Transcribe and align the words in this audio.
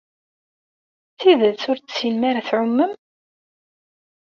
D 1.11 1.15
tidet 1.19 1.63
ur 1.71 1.77
tessinem 1.79 2.23
ara 2.29 2.39
ad 2.41 2.45
tɛumem? 2.47 2.91